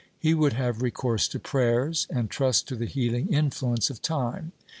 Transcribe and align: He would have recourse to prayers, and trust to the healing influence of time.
He 0.17 0.33
would 0.33 0.53
have 0.53 0.81
recourse 0.81 1.27
to 1.27 1.37
prayers, 1.37 2.07
and 2.09 2.27
trust 2.27 2.67
to 2.69 2.75
the 2.75 2.87
healing 2.87 3.31
influence 3.31 3.91
of 3.91 4.01
time. 4.01 4.51